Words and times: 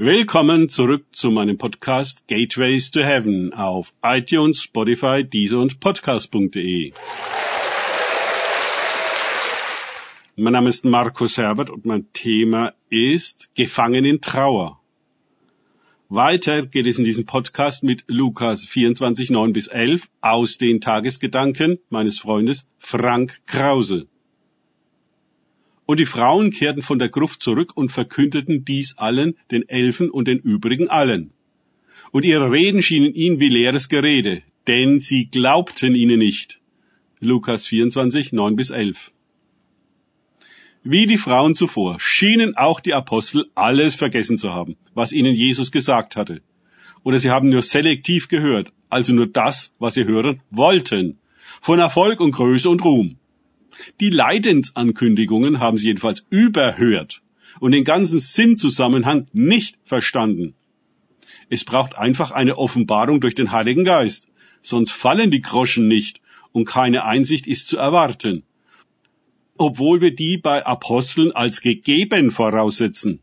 Willkommen 0.00 0.68
zurück 0.68 1.06
zu 1.10 1.32
meinem 1.32 1.58
Podcast 1.58 2.28
Gateways 2.28 2.92
to 2.92 3.00
Heaven 3.00 3.52
auf 3.52 3.92
iTunes, 4.00 4.62
Spotify, 4.62 5.24
Deezer 5.24 5.58
und 5.58 5.80
Podcast.de. 5.80 6.92
Mein 10.36 10.52
Name 10.52 10.68
ist 10.68 10.84
Markus 10.84 11.36
Herbert 11.36 11.68
und 11.68 11.84
mein 11.84 12.06
Thema 12.12 12.74
ist 12.90 13.50
Gefangen 13.56 14.04
in 14.04 14.20
Trauer. 14.20 14.78
Weiter 16.08 16.64
geht 16.64 16.86
es 16.86 17.00
in 17.00 17.04
diesem 17.04 17.26
Podcast 17.26 17.82
mit 17.82 18.04
Lukas 18.06 18.64
24, 18.66 19.30
9 19.30 19.52
bis 19.52 19.66
11 19.66 20.08
aus 20.20 20.58
den 20.58 20.80
Tagesgedanken 20.80 21.80
meines 21.90 22.20
Freundes 22.20 22.68
Frank 22.78 23.40
Krause. 23.46 24.06
Und 25.90 26.00
die 26.00 26.04
Frauen 26.04 26.50
kehrten 26.50 26.82
von 26.82 26.98
der 26.98 27.08
Gruft 27.08 27.40
zurück 27.40 27.74
und 27.74 27.90
verkündeten 27.90 28.62
dies 28.62 28.98
allen, 28.98 29.38
den 29.50 29.66
Elfen 29.70 30.10
und 30.10 30.28
den 30.28 30.38
übrigen 30.38 30.90
allen. 30.90 31.30
Und 32.10 32.26
ihre 32.26 32.52
Reden 32.52 32.82
schienen 32.82 33.14
ihnen 33.14 33.40
wie 33.40 33.48
leeres 33.48 33.88
Gerede, 33.88 34.42
denn 34.66 35.00
sie 35.00 35.28
glaubten 35.30 35.94
ihnen 35.94 36.18
nicht. 36.18 36.60
Lukas 37.20 37.64
24, 37.64 38.34
9 38.34 38.54
bis 38.54 38.68
11. 38.68 39.14
Wie 40.82 41.06
die 41.06 41.16
Frauen 41.16 41.54
zuvor 41.54 41.98
schienen 42.00 42.54
auch 42.54 42.80
die 42.80 42.92
Apostel 42.92 43.46
alles 43.54 43.94
vergessen 43.94 44.36
zu 44.36 44.52
haben, 44.52 44.76
was 44.92 45.12
ihnen 45.12 45.34
Jesus 45.34 45.72
gesagt 45.72 46.16
hatte. 46.16 46.42
Oder 47.02 47.18
sie 47.18 47.30
haben 47.30 47.48
nur 47.48 47.62
selektiv 47.62 48.28
gehört, 48.28 48.72
also 48.90 49.14
nur 49.14 49.26
das, 49.26 49.72
was 49.78 49.94
sie 49.94 50.04
hören 50.04 50.42
wollten, 50.50 51.18
von 51.62 51.78
Erfolg 51.78 52.20
und 52.20 52.32
Größe 52.32 52.68
und 52.68 52.84
Ruhm. 52.84 53.16
Die 54.00 54.10
Leidensankündigungen 54.10 55.60
haben 55.60 55.78
sie 55.78 55.86
jedenfalls 55.86 56.24
überhört 56.30 57.22
und 57.60 57.72
den 57.72 57.84
ganzen 57.84 58.18
Sinnzusammenhang 58.18 59.26
nicht 59.32 59.78
verstanden. 59.84 60.54
Es 61.48 61.64
braucht 61.64 61.96
einfach 61.96 62.30
eine 62.30 62.58
Offenbarung 62.58 63.20
durch 63.20 63.34
den 63.34 63.52
Heiligen 63.52 63.84
Geist, 63.84 64.28
sonst 64.62 64.92
fallen 64.92 65.30
die 65.30 65.40
Groschen 65.40 65.88
nicht 65.88 66.20
und 66.52 66.66
keine 66.66 67.04
Einsicht 67.04 67.46
ist 67.46 67.68
zu 67.68 67.78
erwarten. 67.78 68.42
Obwohl 69.56 70.00
wir 70.00 70.14
die 70.14 70.36
bei 70.36 70.64
Aposteln 70.64 71.32
als 71.32 71.60
gegeben 71.60 72.30
voraussetzen. 72.30 73.20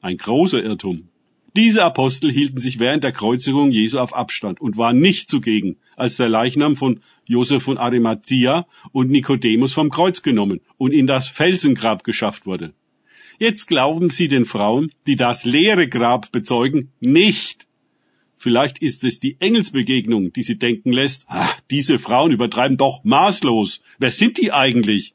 Ein 0.00 0.16
großer 0.16 0.62
Irrtum. 0.62 1.08
Diese 1.56 1.84
Apostel 1.84 2.30
hielten 2.30 2.58
sich 2.58 2.78
während 2.78 3.04
der 3.04 3.12
Kreuzigung 3.12 3.70
Jesu 3.70 3.98
auf 3.98 4.14
Abstand 4.14 4.60
und 4.60 4.76
waren 4.76 4.98
nicht 4.98 5.28
zugegen, 5.28 5.76
als 5.98 6.16
der 6.16 6.28
Leichnam 6.28 6.76
von 6.76 7.00
Josef 7.26 7.62
von 7.62 7.78
Arimathea 7.78 8.66
und 8.92 9.10
Nikodemus 9.10 9.72
vom 9.72 9.90
Kreuz 9.90 10.22
genommen 10.22 10.60
und 10.76 10.92
in 10.92 11.06
das 11.06 11.28
Felsengrab 11.28 12.04
geschafft 12.04 12.46
wurde. 12.46 12.72
Jetzt 13.38 13.66
glauben 13.66 14.10
sie 14.10 14.28
den 14.28 14.44
Frauen, 14.44 14.90
die 15.06 15.16
das 15.16 15.44
leere 15.44 15.88
Grab 15.88 16.32
bezeugen, 16.32 16.90
nicht. 17.00 17.66
Vielleicht 18.36 18.78
ist 18.78 19.04
es 19.04 19.20
die 19.20 19.36
Engelsbegegnung, 19.40 20.32
die 20.32 20.42
sie 20.42 20.58
denken 20.58 20.92
lässt, 20.92 21.24
ach, 21.28 21.60
diese 21.70 21.98
Frauen 21.98 22.32
übertreiben 22.32 22.76
doch 22.76 23.02
maßlos. 23.04 23.80
Wer 23.98 24.10
sind 24.10 24.38
die 24.38 24.52
eigentlich? 24.52 25.14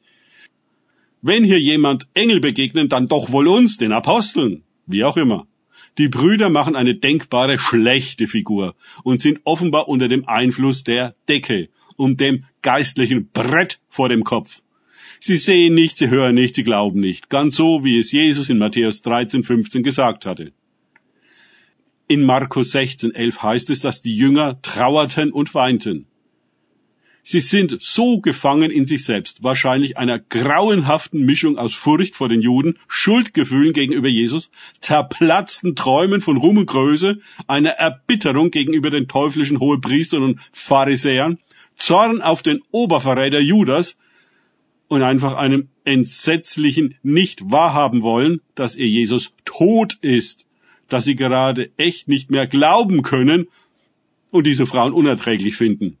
Wenn 1.22 1.42
hier 1.42 1.58
jemand 1.58 2.06
Engel 2.12 2.40
begegnen, 2.40 2.88
dann 2.90 3.08
doch 3.08 3.32
wohl 3.32 3.48
uns, 3.48 3.78
den 3.78 3.92
Aposteln. 3.92 4.62
Wie 4.86 5.04
auch 5.04 5.16
immer. 5.16 5.46
Die 5.98 6.08
Brüder 6.08 6.50
machen 6.50 6.74
eine 6.74 6.96
denkbare 6.96 7.58
schlechte 7.58 8.26
Figur 8.26 8.74
und 9.04 9.20
sind 9.20 9.40
offenbar 9.44 9.88
unter 9.88 10.08
dem 10.08 10.26
Einfluss 10.26 10.82
der 10.82 11.14
Decke 11.28 11.68
und 11.96 12.20
dem 12.20 12.44
geistlichen 12.62 13.30
Brett 13.30 13.80
vor 13.88 14.08
dem 14.08 14.24
Kopf. 14.24 14.62
Sie 15.20 15.36
sehen 15.36 15.74
nicht, 15.74 15.96
sie 15.96 16.10
hören 16.10 16.34
nicht, 16.34 16.56
sie 16.56 16.64
glauben 16.64 17.00
nicht. 17.00 17.30
Ganz 17.30 17.56
so, 17.56 17.84
wie 17.84 17.98
es 17.98 18.12
Jesus 18.12 18.50
in 18.50 18.58
Matthäus 18.58 19.02
13, 19.02 19.44
15 19.44 19.82
gesagt 19.82 20.26
hatte. 20.26 20.52
In 22.08 22.22
Markus 22.22 22.72
16, 22.72 23.14
11 23.14 23.42
heißt 23.42 23.70
es, 23.70 23.80
dass 23.80 24.02
die 24.02 24.16
Jünger 24.16 24.60
trauerten 24.60 25.32
und 25.32 25.54
weinten. 25.54 26.06
Sie 27.26 27.40
sind 27.40 27.78
so 27.80 28.20
gefangen 28.20 28.70
in 28.70 28.84
sich 28.84 29.06
selbst, 29.06 29.42
wahrscheinlich 29.42 29.96
einer 29.96 30.18
grauenhaften 30.18 31.24
Mischung 31.24 31.56
aus 31.56 31.72
Furcht 31.72 32.14
vor 32.14 32.28
den 32.28 32.42
Juden, 32.42 32.78
Schuldgefühlen 32.86 33.72
gegenüber 33.72 34.08
Jesus, 34.08 34.50
zerplatzten 34.78 35.74
Träumen 35.74 36.20
von 36.20 36.36
Ruhm 36.36 36.58
und 36.58 36.66
Größe, 36.66 37.18
einer 37.46 37.70
Erbitterung 37.70 38.50
gegenüber 38.50 38.90
den 38.90 39.08
teuflischen 39.08 39.58
Hohepriestern 39.58 40.22
und 40.22 40.40
Pharisäern, 40.52 41.38
Zorn 41.76 42.20
auf 42.20 42.42
den 42.42 42.60
Oberverräter 42.70 43.40
Judas 43.40 43.96
und 44.88 45.00
einfach 45.00 45.34
einem 45.34 45.68
entsetzlichen 45.84 46.96
nicht 47.02 47.50
wahrhaben 47.50 48.02
wollen, 48.02 48.42
dass 48.54 48.76
ihr 48.76 48.86
Jesus 48.86 49.32
tot 49.46 49.96
ist, 50.02 50.44
dass 50.88 51.04
sie 51.04 51.16
gerade 51.16 51.70
echt 51.78 52.06
nicht 52.06 52.30
mehr 52.30 52.46
glauben 52.46 53.02
können 53.02 53.48
und 54.30 54.46
diese 54.46 54.66
Frauen 54.66 54.92
unerträglich 54.92 55.56
finden. 55.56 55.96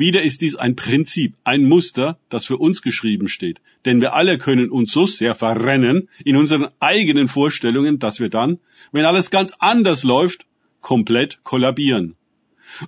Wieder 0.00 0.22
ist 0.22 0.40
dies 0.40 0.56
ein 0.56 0.76
Prinzip, 0.76 1.34
ein 1.44 1.64
Muster, 1.68 2.18
das 2.30 2.46
für 2.46 2.56
uns 2.56 2.80
geschrieben 2.80 3.28
steht. 3.28 3.60
Denn 3.84 4.00
wir 4.00 4.14
alle 4.14 4.38
können 4.38 4.70
uns 4.70 4.92
so 4.92 5.04
sehr 5.04 5.34
verrennen 5.34 6.08
in 6.24 6.38
unseren 6.38 6.68
eigenen 6.80 7.28
Vorstellungen, 7.28 7.98
dass 7.98 8.18
wir 8.18 8.30
dann, 8.30 8.60
wenn 8.92 9.04
alles 9.04 9.30
ganz 9.30 9.52
anders 9.58 10.02
läuft, 10.02 10.46
komplett 10.80 11.44
kollabieren. 11.44 12.16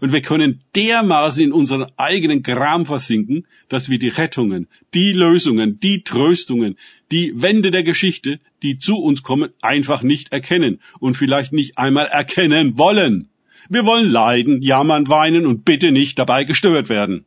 Und 0.00 0.15
wir 0.15 0.23
können 0.23 0.61
dermaßen 0.75 1.45
in 1.45 1.53
unseren 1.53 1.84
eigenen 1.99 2.43
Gram 2.43 2.87
versinken, 2.87 3.47
dass 3.69 3.91
wir 3.91 3.99
die 3.99 4.09
Rettungen, 4.09 4.67
die 4.94 5.12
Lösungen, 5.12 5.81
die 5.81 6.05
Tröstungen, 6.05 6.79
die 7.11 7.34
Wände 7.37 7.71
der 7.71 7.83
Geschichte, 7.83 8.41
die 8.62 8.79
zu 8.79 8.97
uns 8.97 9.23
kommen, 9.23 9.50
einfach 9.61 10.03
nicht 10.03 10.33
erkennen 10.33 10.81
und 10.99 11.19
vielleicht 11.19 11.53
nicht 11.53 11.77
einmal 11.77 12.06
erkennen 12.06 12.79
wollen. 12.79 13.29
Wir 13.69 13.84
wollen 13.84 14.11
leiden, 14.11 14.62
jammern, 14.62 15.09
weinen 15.09 15.47
und 15.47 15.65
bitte 15.65 15.93
nicht 15.93 16.19
dabei 16.19 16.45
gestört 16.45 16.89
werden. 16.89 17.25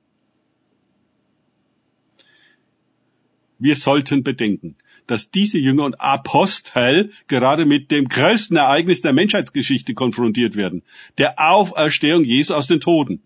Wir 3.58 3.76
sollten 3.76 4.24
bedenken, 4.24 4.76
dass 5.08 5.32
diese 5.32 5.58
Jünger 5.58 5.86
und 5.86 6.02
Apostel 6.02 7.12
gerade 7.28 7.66
mit 7.66 7.90
dem 7.90 8.10
größten 8.10 8.58
Ereignis 8.58 9.02
der 9.02 9.14
Menschheitsgeschichte 9.14 9.94
konfrontiert 9.94 10.56
werden, 10.56 10.84
der 11.18 11.36
Auferstehung 11.40 12.24
Jesu 12.24 12.54
aus 12.54 12.68
den 12.68 12.82
Toten, 12.82 13.22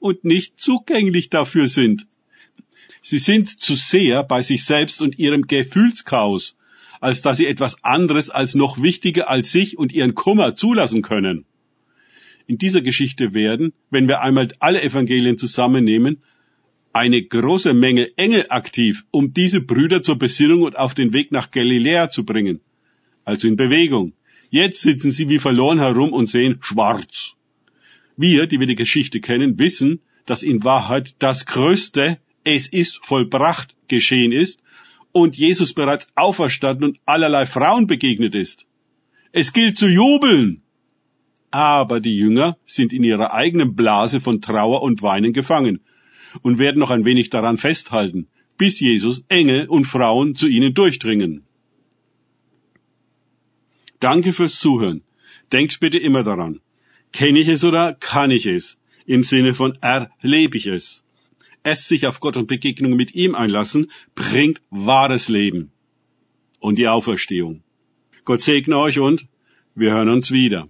und 0.00 0.24
nicht 0.24 0.60
zugänglich 0.60 1.28
dafür 1.30 1.68
sind. 1.68 2.06
Sie 3.00 3.18
sind 3.18 3.60
zu 3.60 3.74
sehr 3.74 4.22
bei 4.22 4.42
sich 4.42 4.64
selbst 4.64 5.02
und 5.02 5.18
ihrem 5.18 5.42
Gefühlschaos, 5.42 6.56
als 7.00 7.22
dass 7.22 7.36
sie 7.36 7.46
etwas 7.46 7.82
anderes 7.84 8.28
als 8.28 8.54
noch 8.54 8.82
wichtiger 8.82 9.30
als 9.30 9.52
sich 9.52 9.78
und 9.78 9.92
ihren 9.92 10.14
Kummer 10.14 10.56
zulassen 10.56 11.02
können 11.02 11.46
in 12.48 12.58
dieser 12.58 12.80
Geschichte 12.80 13.34
werden, 13.34 13.72
wenn 13.90 14.08
wir 14.08 14.22
einmal 14.22 14.48
alle 14.58 14.82
Evangelien 14.82 15.38
zusammennehmen, 15.38 16.22
eine 16.94 17.22
große 17.22 17.74
Menge 17.74 18.16
Engel 18.16 18.46
aktiv, 18.48 19.04
um 19.10 19.32
diese 19.34 19.60
Brüder 19.60 20.02
zur 20.02 20.18
Besinnung 20.18 20.62
und 20.62 20.76
auf 20.76 20.94
den 20.94 21.12
Weg 21.12 21.30
nach 21.30 21.50
Galiläa 21.50 22.08
zu 22.08 22.24
bringen. 22.24 22.60
Also 23.24 23.46
in 23.46 23.56
Bewegung. 23.56 24.14
Jetzt 24.48 24.80
sitzen 24.80 25.12
sie 25.12 25.28
wie 25.28 25.38
verloren 25.38 25.78
herum 25.78 26.12
und 26.14 26.26
sehen 26.26 26.56
schwarz. 26.60 27.34
Wir, 28.16 28.46
die 28.46 28.58
wir 28.58 28.66
die 28.66 28.74
Geschichte 28.74 29.20
kennen, 29.20 29.58
wissen, 29.58 30.00
dass 30.24 30.42
in 30.42 30.64
Wahrheit 30.64 31.16
das 31.18 31.44
Größte, 31.44 32.18
es 32.44 32.66
ist 32.66 33.04
vollbracht, 33.04 33.76
geschehen 33.88 34.32
ist 34.32 34.62
und 35.12 35.36
Jesus 35.36 35.74
bereits 35.74 36.08
auferstanden 36.14 36.84
und 36.84 36.98
allerlei 37.04 37.44
Frauen 37.44 37.86
begegnet 37.86 38.34
ist. 38.34 38.64
Es 39.32 39.52
gilt 39.52 39.76
zu 39.76 39.86
jubeln. 39.86 40.62
Aber 41.50 42.00
die 42.00 42.16
Jünger 42.16 42.56
sind 42.66 42.92
in 42.92 43.04
ihrer 43.04 43.32
eigenen 43.32 43.74
Blase 43.74 44.20
von 44.20 44.40
Trauer 44.40 44.82
und 44.82 45.02
Weinen 45.02 45.32
gefangen 45.32 45.80
und 46.42 46.58
werden 46.58 46.78
noch 46.78 46.90
ein 46.90 47.04
wenig 47.04 47.30
daran 47.30 47.56
festhalten, 47.56 48.28
bis 48.58 48.80
Jesus 48.80 49.24
Engel 49.28 49.66
und 49.68 49.86
Frauen 49.86 50.34
zu 50.34 50.46
ihnen 50.48 50.74
durchdringen. 50.74 51.44
Danke 54.00 54.32
fürs 54.32 54.58
Zuhören. 54.58 55.02
Denkt 55.52 55.80
bitte 55.80 55.98
immer 55.98 56.22
daran. 56.22 56.60
Kenne 57.12 57.38
ich 57.38 57.48
es 57.48 57.64
oder 57.64 57.94
kann 57.94 58.30
ich 58.30 58.46
es? 58.46 58.78
Im 59.06 59.22
Sinne 59.22 59.54
von 59.54 59.72
erlebe 59.80 60.56
ich 60.58 60.66
es. 60.66 61.02
Es 61.62 61.88
sich 61.88 62.06
auf 62.06 62.20
Gott 62.20 62.36
und 62.36 62.46
Begegnung 62.46 62.94
mit 62.94 63.14
ihm 63.14 63.34
einlassen, 63.34 63.90
bringt 64.14 64.60
wahres 64.70 65.28
Leben 65.28 65.72
und 66.60 66.78
die 66.78 66.88
Auferstehung. 66.88 67.62
Gott 68.24 68.42
segne 68.42 68.76
euch 68.78 68.98
und 68.98 69.26
wir 69.74 69.92
hören 69.92 70.08
uns 70.10 70.30
wieder. 70.30 70.68